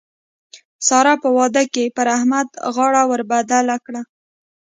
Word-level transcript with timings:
سار 0.87 1.07
په 1.23 1.29
واده 1.37 1.63
کې 1.73 1.93
پر 1.95 2.07
احمد 2.17 2.47
غاړه 2.75 3.01
ور 3.09 3.21
بدله 3.31 3.75
کړه. 3.85 4.01